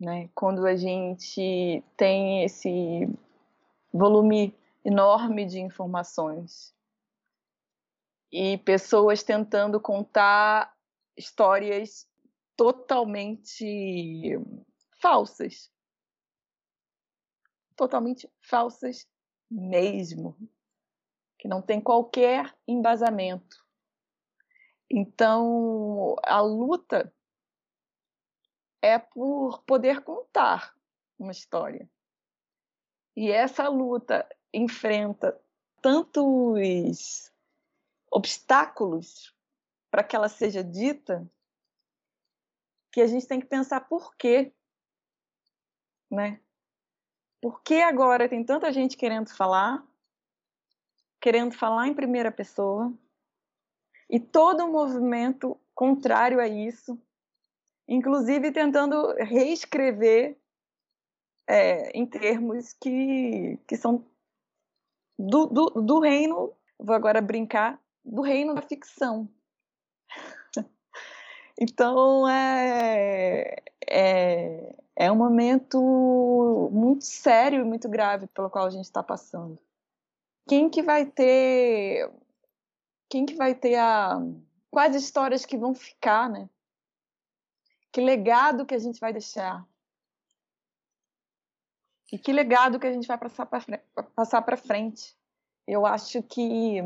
[0.00, 0.28] né?
[0.34, 3.08] Quando a gente tem esse
[3.94, 4.52] volume
[4.84, 6.74] enorme de informações
[8.30, 10.76] e pessoas tentando contar
[11.16, 12.08] histórias
[12.56, 14.36] totalmente
[15.00, 15.72] falsas.
[17.76, 19.08] Totalmente falsas
[19.48, 20.36] mesmo
[21.38, 23.64] que não tem qualquer embasamento.
[24.90, 27.14] Então, a luta
[28.82, 30.74] é por poder contar
[31.18, 31.88] uma história.
[33.16, 35.40] E essa luta enfrenta
[35.80, 37.32] tantos
[38.10, 39.34] obstáculos
[39.90, 41.28] para que ela seja dita
[42.92, 44.52] que a gente tem que pensar por quê,
[46.10, 46.40] né?
[47.40, 49.84] Por que agora tem tanta gente querendo falar
[51.24, 52.92] querendo falar em primeira pessoa,
[54.10, 57.00] e todo um movimento contrário a isso,
[57.88, 60.38] inclusive tentando reescrever
[61.48, 64.04] é, em termos que, que são
[65.18, 69.28] do, do, do reino, vou agora brincar, do reino da ficção.
[71.56, 79.04] Então é, é, é um momento muito sério, muito grave pelo qual a gente está
[79.04, 79.56] passando
[80.46, 82.10] quem que vai ter
[83.08, 84.20] quem que vai ter a
[84.70, 86.48] quais histórias que vão ficar, né?
[87.92, 89.64] Que legado que a gente vai deixar?
[92.12, 95.16] E que legado que a gente vai passar para frente?
[95.66, 96.80] Eu acho que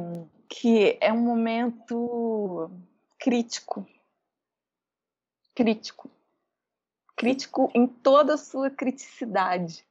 [0.49, 2.71] que é um momento
[3.19, 3.87] crítico.
[5.55, 6.11] Crítico.
[7.17, 9.87] Crítico em toda a sua criticidade.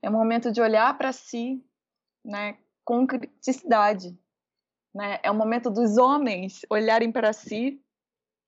[0.00, 1.62] É um momento de olhar para si,
[2.24, 4.16] né, com criticidade.
[4.94, 5.18] Né?
[5.22, 7.82] É o momento dos homens olharem para si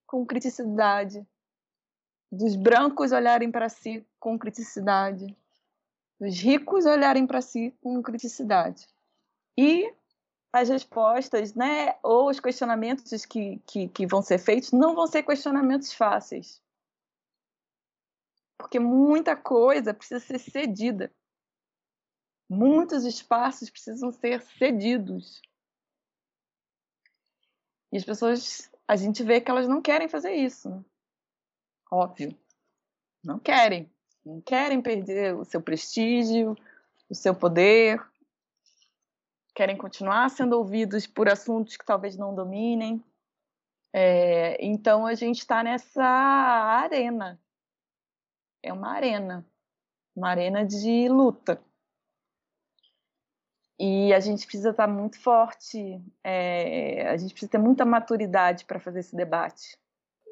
[0.07, 1.27] com criticidade,
[2.37, 5.37] dos brancos olharem para si com criticidade,
[6.21, 8.87] dos ricos olharem para si com criticidade.
[9.59, 9.93] E
[10.53, 15.23] as respostas, né, ou os questionamentos que, que, que vão ser feitos, não vão ser
[15.23, 16.63] questionamentos fáceis.
[18.59, 21.13] Porque muita coisa precisa ser cedida
[22.49, 25.43] muitos espaços precisam ser cedidos.
[27.93, 30.85] E as pessoas, a gente vê que elas não querem fazer isso.
[31.91, 32.37] Óbvio.
[33.25, 33.91] Não querem.
[34.25, 36.57] Não querem perder o seu prestígio,
[37.09, 38.05] o seu poder.
[39.55, 43.03] Querem continuar sendo ouvidos por assuntos que talvez não dominem.
[43.93, 47.41] É, então a gente está nessa arena.
[48.63, 49.47] É uma arena.
[50.15, 51.63] Uma arena de luta.
[53.79, 58.65] E a gente precisa estar tá muito forte, é, a gente precisa ter muita maturidade
[58.65, 59.79] para fazer esse debate.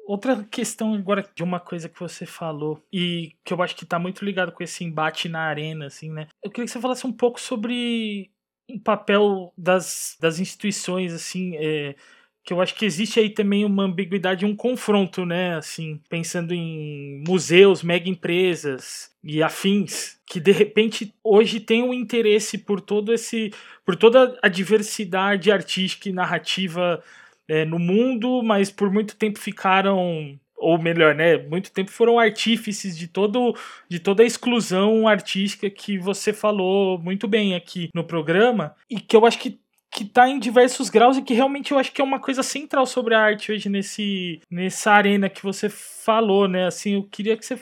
[0.07, 3.97] Outra questão agora de uma coisa que você falou e que eu acho que está
[3.97, 6.27] muito ligado com esse embate na arena, assim, né?
[6.43, 8.29] Eu queria que você falasse um pouco sobre
[8.69, 11.95] o papel das, das instituições, assim, é,
[12.43, 15.55] que eu acho que existe aí também uma ambiguidade, um confronto, né?
[15.55, 22.59] Assim, pensando em museus, mega empresas e afins, que de repente hoje tem um interesse
[22.59, 23.51] por todo esse,
[23.83, 27.03] por toda a diversidade artística e narrativa
[27.47, 32.97] é, no mundo, mas por muito tempo ficaram ou melhor, né, muito tempo foram artífices
[32.97, 33.55] de todo
[33.89, 39.15] de toda a exclusão artística que você falou muito bem aqui no programa e que
[39.15, 39.59] eu acho que
[39.91, 42.85] que tá em diversos graus e que realmente eu acho que é uma coisa central
[42.85, 46.67] sobre a arte hoje nesse nessa arena que você falou, né?
[46.67, 47.57] Assim, eu queria que você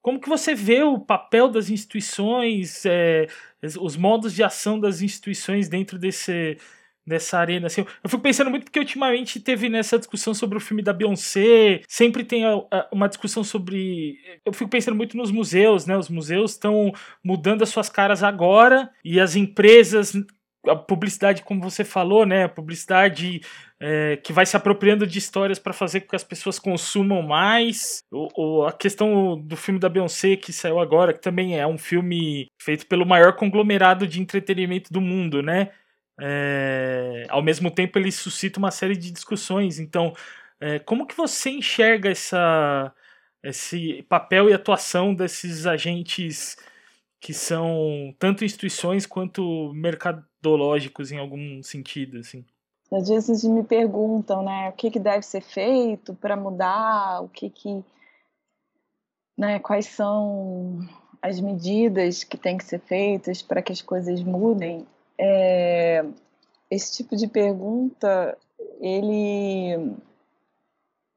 [0.00, 3.26] como que você vê o papel das instituições, é,
[3.80, 6.56] os modos de ação das instituições dentro desse
[7.08, 7.80] dessa arena assim.
[7.80, 12.24] Eu fico pensando muito porque ultimamente teve nessa discussão sobre o filme da Beyoncé, sempre
[12.24, 15.96] tem a, a, uma discussão sobre eu fico pensando muito nos museus, né?
[15.96, 16.92] Os museus estão
[17.24, 20.14] mudando as suas caras agora e as empresas
[20.66, 22.44] a publicidade, como você falou, né?
[22.44, 23.40] A publicidade
[23.80, 28.02] é, que vai se apropriando de histórias para fazer com que as pessoas consumam mais.
[28.12, 32.48] O, a questão do filme da Beyoncé que saiu agora, que também é um filme
[32.60, 35.70] feito pelo maior conglomerado de entretenimento do mundo, né?
[36.20, 39.78] É, ao mesmo tempo, ele suscita uma série de discussões.
[39.78, 40.12] Então,
[40.60, 42.92] é, como que você enxerga essa,
[43.42, 46.56] esse papel e atuação desses agentes
[47.20, 52.44] que são tanto instituições quanto mercadológicos em algum sentido, assim?
[52.90, 57.50] Às vezes me perguntam, né, o que, que deve ser feito para mudar, o que
[57.50, 57.84] que,
[59.36, 60.78] né, quais são
[61.20, 64.86] as medidas que têm que ser feitas para que as coisas mudem.
[65.18, 66.04] É,
[66.70, 68.36] esse tipo de pergunta,
[68.80, 69.96] ele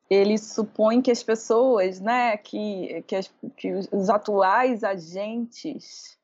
[0.10, 6.18] ele supõe que as pessoas, né, que, que, as, que os atuais agentes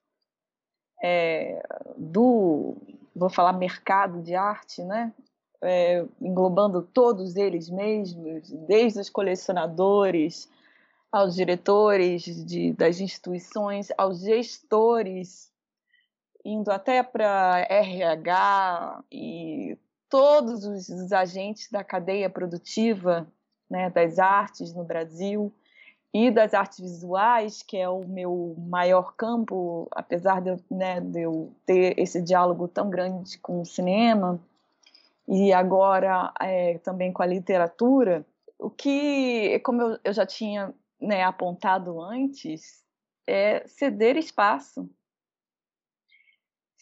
[1.02, 1.66] é,
[1.96, 2.76] do,
[3.16, 5.14] vou falar mercado de arte, né,
[5.62, 10.50] é, englobando todos eles mesmos, desde os colecionadores
[11.10, 15.47] aos diretores de, das instituições, aos gestores,
[16.44, 19.78] indo até para RH e
[20.10, 23.28] todos os, agentes da cadeia produtiva
[23.70, 25.54] né, das artes no Brasil
[26.14, 31.52] e das artes visuais, que é o meu maior campo, apesar de, né, de eu
[31.66, 34.40] ter esse diálogo tão grande com o cinema
[35.28, 38.26] e agora é, também com a literatura,
[38.58, 42.84] o que, como eu, eu já tinha né, apontado antes,
[43.28, 44.90] é ceder espaço.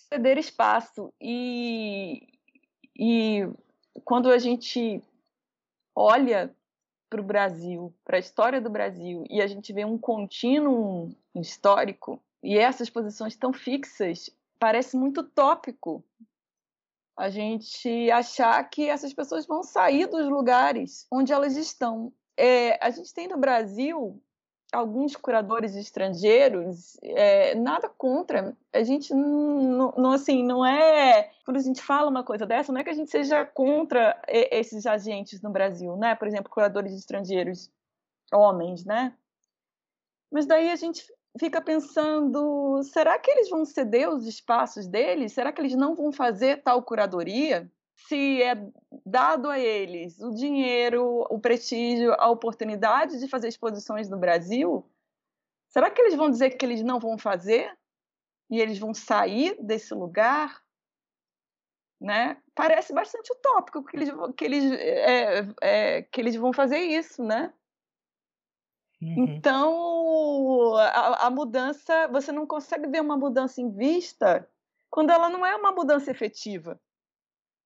[0.08, 1.14] Ceder espaço.
[1.20, 2.28] E,
[2.98, 3.48] e
[4.04, 5.02] quando a gente
[5.96, 6.56] olha
[7.10, 12.22] para o Brasil, para a história do Brasil, e a gente vê um contínuo histórico,
[12.44, 14.30] e essas posições tão fixas,
[14.60, 16.04] parece muito tópico
[17.18, 22.12] a gente achar que essas pessoas vão sair dos lugares onde elas estão.
[22.38, 24.22] É, a gente tem no Brasil
[24.72, 28.56] alguns curadores estrangeiros, é, nada contra.
[28.74, 31.32] A gente não, não, assim, não é.
[31.46, 34.86] Quando a gente fala uma coisa dessa, não é que a gente seja contra esses
[34.86, 36.16] agentes no Brasil, né?
[36.16, 37.72] Por exemplo, curadores estrangeiros,
[38.34, 39.14] homens, né?
[40.32, 41.06] Mas daí a gente
[41.40, 45.34] fica pensando: será que eles vão ceder os espaços deles?
[45.34, 47.70] Será que eles não vão fazer tal curadoria?
[47.96, 48.56] Se é
[49.06, 54.86] dado a eles o dinheiro, o prestígio, a oportunidade de fazer exposições no Brasil,
[55.70, 57.76] será que eles vão dizer que eles não vão fazer?
[58.50, 60.64] E eles vão sair desse lugar?
[62.00, 62.38] Né?
[62.54, 67.54] Parece bastante utópico que eles, que eles, é, é, que eles vão fazer isso, né?
[69.02, 69.24] Uhum.
[69.24, 74.48] Então, a, a mudança, você não consegue ver uma mudança em vista
[74.90, 76.80] quando ela não é uma mudança efetiva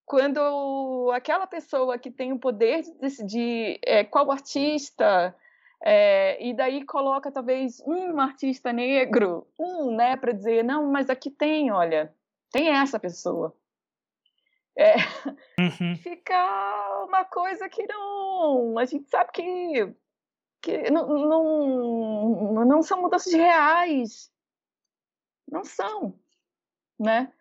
[0.09, 5.35] quando aquela pessoa que tem o poder de decidir é, qual artista
[5.83, 11.29] é, e daí coloca talvez um artista negro, um, né, para dizer não, mas aqui
[11.29, 12.11] tem, olha,
[12.51, 13.55] tem essa pessoa.
[14.75, 14.95] É,
[15.59, 15.95] uhum.
[16.01, 19.93] Fica uma coisa que não, a gente sabe que
[20.59, 24.31] que não, não, não são mudanças reais.
[25.49, 26.19] Não são,
[26.99, 27.31] né?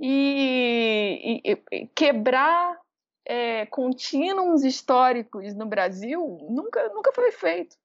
[0.00, 2.80] E, e, quebrar
[3.26, 7.76] é, contínuos históricos no Brasil nunca, nunca foi feito.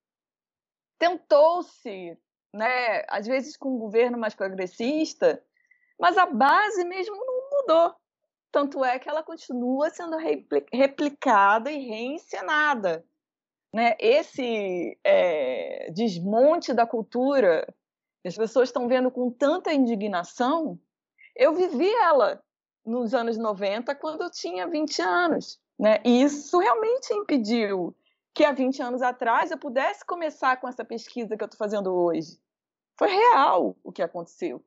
[0.98, 2.18] Tentou-se,
[2.54, 5.44] né, às vezes com um governo mais progressista,
[6.00, 7.96] mas a base mesmo não mudou.
[8.52, 10.16] Tanto é que ela continua sendo
[10.72, 13.04] replicada e reencenada.
[13.74, 13.96] Né?
[14.00, 17.68] Esse é, desmonte da cultura,
[18.24, 20.80] as pessoas estão vendo com tanta indignação,
[21.36, 22.44] eu vivi ela
[22.86, 25.60] nos anos 90, quando eu tinha 20 anos.
[25.80, 26.00] Né?
[26.04, 27.96] E isso realmente impediu
[28.34, 31.94] que há 20 anos atrás eu pudesse começar com essa pesquisa que eu estou fazendo
[31.94, 32.40] hoje.
[32.98, 34.64] Foi real o que aconteceu.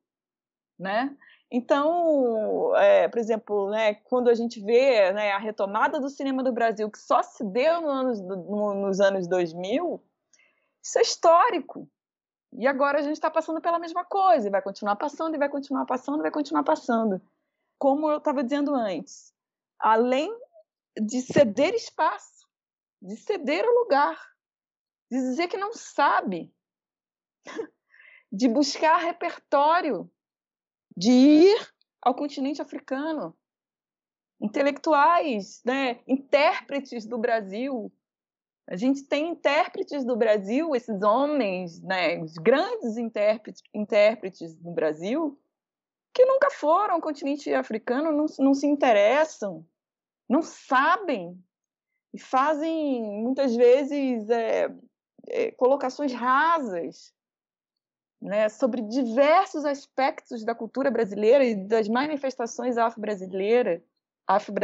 [0.78, 1.16] Né?
[1.50, 6.52] Então, é, por exemplo, né, quando a gente vê né, a retomada do cinema do
[6.52, 10.02] Brasil, que só se deu no anos, no, nos anos 2000,
[10.82, 11.88] isso é histórico.
[12.58, 15.48] E agora a gente está passando pela mesma coisa, e vai continuar passando, e vai
[15.48, 17.20] continuar passando, e vai continuar passando.
[17.78, 19.34] Como eu estava dizendo antes,
[19.78, 20.34] além
[20.98, 22.48] de ceder espaço,
[23.02, 24.18] de ceder o lugar,
[25.10, 26.50] de dizer que não sabe,
[28.32, 30.10] de buscar repertório,
[30.96, 33.36] de ir ao continente africano.
[34.40, 37.92] Intelectuais, né, intérpretes do Brasil.
[38.68, 45.38] A gente tem intérpretes do Brasil, esses homens, né, os grandes intérpretes, intérpretes do Brasil,
[46.12, 49.64] que nunca foram ao continente africano, não, não se interessam,
[50.28, 51.38] não sabem
[52.12, 54.74] e fazem muitas vezes é,
[55.28, 57.14] é, colocações rasas
[58.20, 63.82] né, sobre diversos aspectos da cultura brasileira e das manifestações afro-brasileiras.
[64.26, 64.54] Afro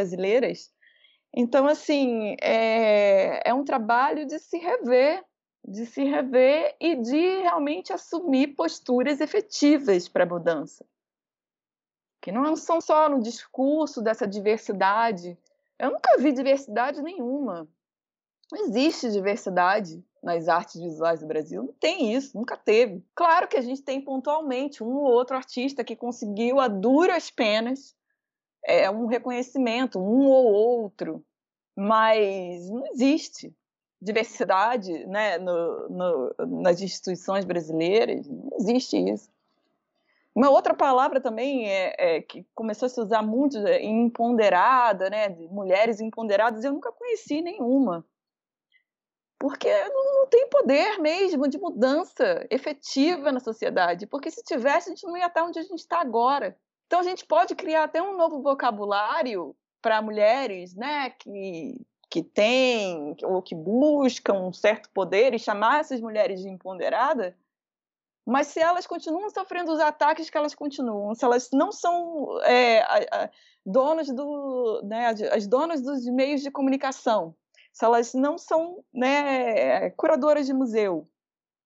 [1.34, 5.24] então, assim, é, é um trabalho de se rever,
[5.66, 10.84] de se rever e de realmente assumir posturas efetivas para a mudança.
[12.20, 15.38] Que não são só no discurso dessa diversidade.
[15.78, 17.66] Eu nunca vi diversidade nenhuma.
[18.52, 21.62] Não existe diversidade nas artes visuais do Brasil.
[21.62, 23.02] Não tem isso, nunca teve.
[23.14, 27.96] Claro que a gente tem pontualmente um ou outro artista que conseguiu a duras penas
[28.64, 31.24] é, um reconhecimento, um ou outro,
[31.76, 33.54] mas não existe
[34.00, 39.30] diversidade né, no, no, nas instituições brasileiras, não existe isso.
[40.34, 45.28] Uma outra palavra também é, é, que começou a se usar muito, é empoderada, né,
[45.50, 48.04] mulheres empoderadas, eu nunca conheci nenhuma
[49.42, 55.04] porque não, tem poder mesmo de mudança efetiva na sociedade, porque se tivesse, a gente
[55.04, 56.56] não ia estar onde a gente está agora.
[56.86, 61.76] Então a gente pode criar até um novo vocabulário para mulheres, né, que
[62.12, 67.34] que têm ou que buscam um certo poder e chamar essas mulheres de empoderada,
[68.26, 72.82] mas se elas continuam sofrendo os ataques que elas continuam, se elas não são é,
[72.82, 73.30] a, a,
[73.64, 77.34] donas do, né, as donas dos meios de comunicação,
[77.72, 81.08] se elas não são né, curadoras de museu,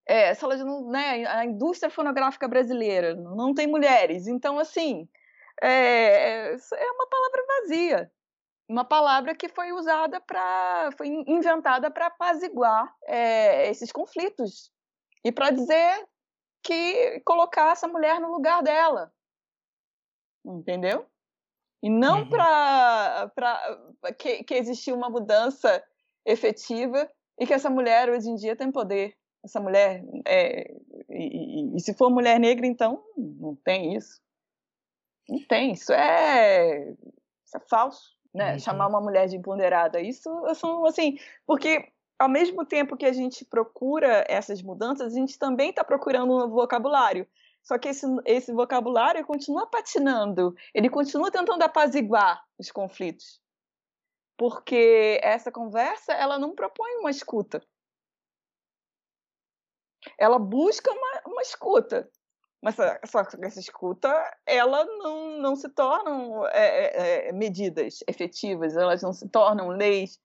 [0.07, 5.09] é, se elas não, né, a indústria fonográfica brasileira não tem mulheres, então assim
[5.61, 8.13] é, é uma palavra vazia,
[8.69, 14.71] uma palavra que foi usada para, foi inventada para apaziguar é, esses conflitos
[15.25, 16.07] e para dizer
[16.63, 19.13] que colocar essa mulher no lugar dela,
[20.45, 21.07] entendeu?
[21.83, 22.29] E não uhum.
[22.29, 23.31] para
[24.19, 25.83] que, que existia uma mudança
[26.25, 29.17] efetiva e que essa mulher hoje em dia tem poder.
[29.47, 30.75] Essa mulher, é,
[31.09, 34.21] e, e, e, se for mulher negra, então não tem isso.
[35.29, 36.91] Não tem, isso é,
[37.45, 38.55] isso é falso, né?
[38.55, 38.59] Uhum.
[38.59, 41.17] Chamar uma mulher de empoderada, isso são assim,
[41.47, 41.89] porque
[42.19, 46.39] ao mesmo tempo que a gente procura essas mudanças, a gente também está procurando um
[46.39, 47.25] novo vocabulário.
[47.63, 53.41] Só que esse, esse vocabulário continua patinando, ele continua tentando apaziguar os conflitos
[54.37, 57.63] porque essa conversa ela não propõe uma escuta.
[60.19, 62.09] Ela busca uma, uma escuta,
[62.63, 64.09] mas essa, essa escuta
[64.45, 70.21] ela não, não se tornam é, é, é, medidas efetivas, elas não se tornam leis,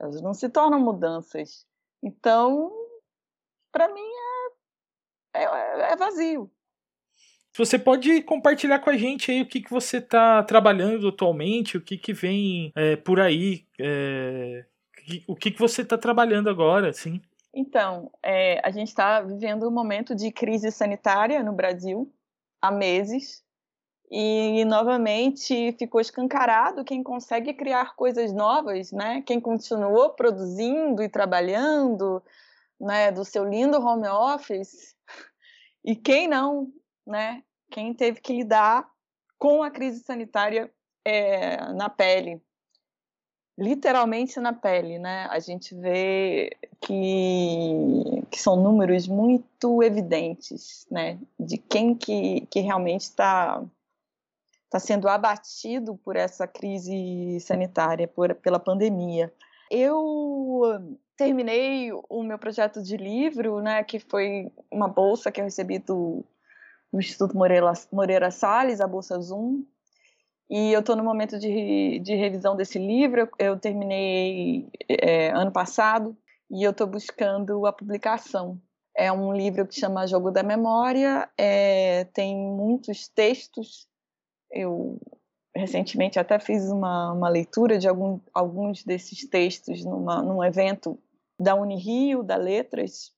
[0.00, 1.66] elas não se tornam mudanças.
[2.02, 2.72] Então,
[3.70, 4.08] para mim
[5.34, 6.50] é, é, é vazio.
[7.56, 11.80] Você pode compartilhar com a gente aí o que, que você está trabalhando atualmente, o
[11.80, 14.64] que, que vem é, por aí, é,
[15.26, 17.20] o que, que você está trabalhando agora, assim.
[17.54, 22.12] Então, é, a gente está vivendo um momento de crise sanitária no Brasil
[22.60, 23.42] há meses
[24.10, 29.22] e novamente ficou escancarado quem consegue criar coisas novas, né?
[29.26, 32.22] Quem continuou produzindo e trabalhando
[32.80, 34.94] né, do seu lindo home office,
[35.84, 36.72] e quem não,
[37.06, 37.42] né?
[37.70, 38.88] Quem teve que lidar
[39.38, 40.72] com a crise sanitária
[41.04, 42.42] é, na pele,
[43.58, 45.26] literalmente na pele, né?
[45.30, 51.18] A gente vê que, que são números muito evidentes, né?
[51.38, 53.60] De quem que, que realmente está
[54.70, 59.32] tá sendo abatido por essa crise sanitária, por, pela pandemia.
[59.70, 65.78] Eu terminei o meu projeto de livro, né, que foi uma bolsa que eu recebi
[65.78, 66.24] do,
[66.92, 69.64] do Instituto Moreira, Moreira Salles, a Bolsa Zoom,
[70.50, 73.20] e eu estou no momento de, de revisão desse livro.
[73.20, 76.16] Eu, eu terminei é, ano passado
[76.50, 78.60] e eu estou buscando a publicação.
[78.96, 83.86] É um livro que chama Jogo da Memória, é, tem muitos textos.
[84.50, 84.98] Eu
[85.54, 90.98] recentemente até fiz uma, uma leitura de algum, alguns desses textos numa, num evento
[91.38, 93.12] da Unirio, da Letras.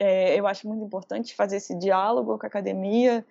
[0.00, 3.24] É, eu acho muito importante fazer esse diálogo com a academia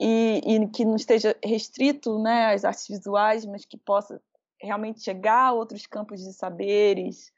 [0.00, 4.20] e, e que não esteja restrito né, às artes visuais, mas que possa
[4.60, 7.30] realmente chegar a outros campos de saberes,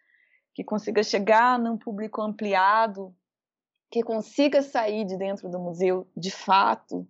[0.54, 3.12] que consiga chegar num público ampliado,
[3.90, 7.06] que consiga sair de dentro do museu de fato.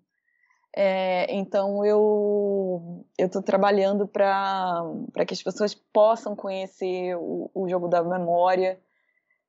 [0.75, 4.83] É, então eu estou trabalhando para
[5.27, 8.81] que as pessoas possam conhecer o, o jogo da memória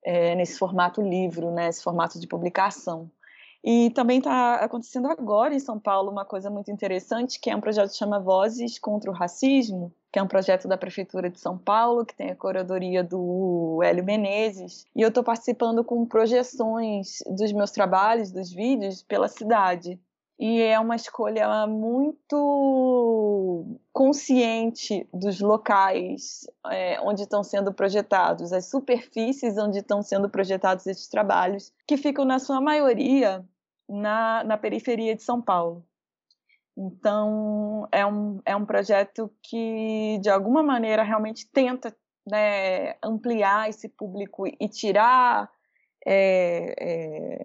[0.04, 3.10] é, nesse formato livro, né, formato de publicação.
[3.64, 7.62] E também está acontecendo agora em São Paulo uma coisa muito interessante, que é um
[7.62, 11.58] projeto que chama Vozes contra o Racismo, que é um projeto da Prefeitura de São
[11.58, 14.86] Paulo, que tem a curadoria do Hélio Menezes.
[14.94, 19.98] E eu estou participando com projeções dos meus trabalhos, dos vídeos, pela cidade.
[20.38, 29.58] E é uma escolha muito consciente dos locais é, onde estão sendo projetados, as superfícies
[29.58, 33.46] onde estão sendo projetados esses trabalhos, que ficam, na sua maioria,
[33.94, 35.86] na, na periferia de São Paulo.
[36.76, 43.88] Então, é um, é um projeto que, de alguma maneira, realmente tenta né, ampliar esse
[43.88, 45.50] público e tirar
[46.06, 47.44] é, é,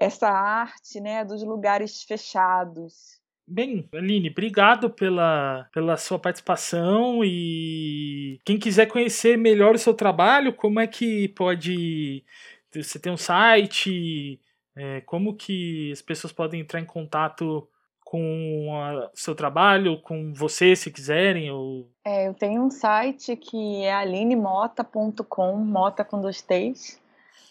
[0.00, 3.18] essa arte né, dos lugares fechados.
[3.50, 10.52] Bem, Aline, obrigado pela, pela sua participação e quem quiser conhecer melhor o seu trabalho,
[10.52, 12.22] como é que pode.
[12.70, 14.38] Você tem um site?
[14.78, 17.68] É, como que as pessoas podem entrar em contato
[18.04, 21.50] com o seu trabalho, com você, se quiserem?
[21.50, 21.90] Ou...
[22.02, 26.98] É, eu tenho um site que é alinemota.com, mota com dois T's,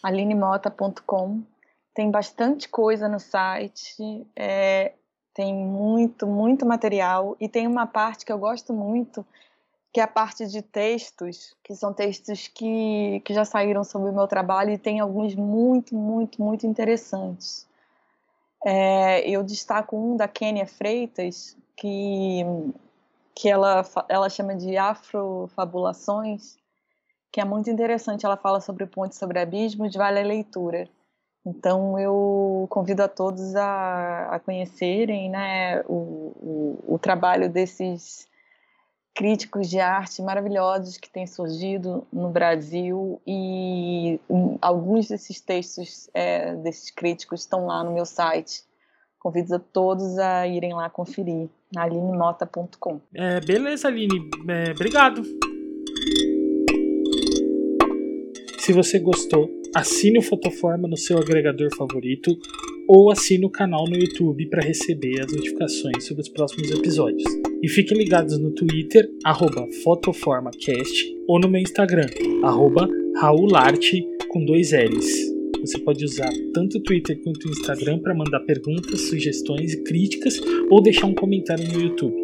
[0.02, 1.44] alinemota.com.
[1.94, 4.94] Tem bastante coisa no site, é,
[5.32, 9.24] tem muito, muito material, e tem uma parte que eu gosto muito,
[9.94, 14.14] que é a parte de textos, que são textos que, que já saíram sobre o
[14.14, 17.68] meu trabalho e tem alguns muito, muito, muito interessantes.
[18.66, 22.44] É, eu destaco um da Kênia Freitas, que,
[23.34, 26.58] que ela, ela chama de Afrofabulações,
[27.32, 28.26] que é muito interessante.
[28.26, 30.90] Ela fala sobre Ponte sobre Abismos, vale a leitura.
[31.46, 38.28] Então eu convido a todos a, a conhecerem né, o, o, o trabalho desses
[39.18, 44.20] críticos de arte maravilhosos que têm surgido no Brasil e
[44.62, 48.62] alguns desses textos é, desses críticos estão lá no meu site.
[49.18, 53.02] Convido a todos a irem lá conferir, alinemota.com.
[53.16, 54.30] É, beleza, Aline.
[54.48, 55.24] É, obrigado.
[58.60, 62.38] Se você gostou, assine o Fotoforma no seu agregador favorito
[62.88, 67.47] ou assine o canal no YouTube para receber as notificações sobre os próximos episódios.
[67.62, 69.10] E fiquem ligados no Twitter,
[69.84, 72.08] FotoformaCast, ou no meu Instagram,
[73.20, 75.38] RaulArte com dois L's.
[75.62, 80.40] Você pode usar tanto o Twitter quanto o Instagram para mandar perguntas, sugestões e críticas
[80.70, 82.16] ou deixar um comentário no YouTube.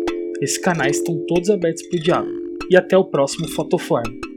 [0.41, 2.43] Esses canais estão todos abertos para o diálogo.
[2.69, 4.32] E até o próximo Fotoforma.